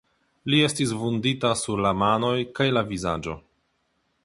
[0.53, 3.39] Li estis vundita sur la manoj kaj la vizaĝo.